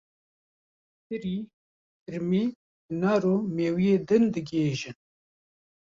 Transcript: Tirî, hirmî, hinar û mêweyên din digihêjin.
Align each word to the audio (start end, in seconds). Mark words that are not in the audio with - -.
Tirî, 1.07 1.37
hirmî, 2.05 2.43
hinar 2.87 3.21
û 3.33 3.35
mêweyên 3.55 4.01
din 4.09 4.23
digihêjin. 4.33 4.97